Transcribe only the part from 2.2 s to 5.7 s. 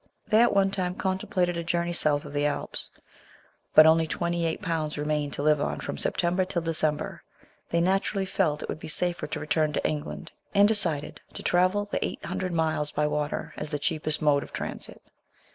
of the Alps, but, only twenty eight pounds remaining to live